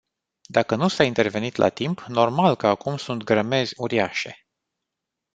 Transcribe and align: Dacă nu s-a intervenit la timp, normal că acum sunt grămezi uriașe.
Dacă 0.49 0.75
nu 0.75 0.87
s-a 0.87 1.03
intervenit 1.03 1.55
la 1.55 1.69
timp, 1.69 2.05
normal 2.07 2.55
că 2.55 2.67
acum 2.67 2.97
sunt 2.97 3.23
grămezi 3.23 3.73
uriașe. 3.77 4.47